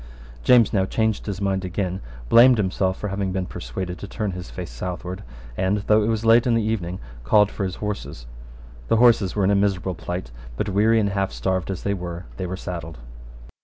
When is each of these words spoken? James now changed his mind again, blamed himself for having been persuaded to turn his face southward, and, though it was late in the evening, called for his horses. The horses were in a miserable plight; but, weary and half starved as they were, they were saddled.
James 0.43 0.73
now 0.73 0.83
changed 0.83 1.27
his 1.27 1.39
mind 1.39 1.63
again, 1.63 2.01
blamed 2.27 2.57
himself 2.57 2.97
for 2.97 3.09
having 3.09 3.31
been 3.31 3.45
persuaded 3.45 3.99
to 3.99 4.07
turn 4.07 4.31
his 4.31 4.49
face 4.49 4.71
southward, 4.71 5.21
and, 5.55 5.77
though 5.85 6.01
it 6.01 6.07
was 6.07 6.25
late 6.25 6.47
in 6.47 6.55
the 6.55 6.63
evening, 6.63 6.97
called 7.23 7.51
for 7.51 7.63
his 7.65 7.75
horses. 7.75 8.25
The 8.87 8.97
horses 8.97 9.35
were 9.35 9.43
in 9.43 9.51
a 9.51 9.55
miserable 9.55 9.93
plight; 9.93 10.31
but, 10.57 10.69
weary 10.69 10.99
and 10.99 11.09
half 11.09 11.31
starved 11.31 11.69
as 11.69 11.83
they 11.83 11.93
were, 11.93 12.25
they 12.37 12.47
were 12.47 12.57
saddled. 12.57 12.97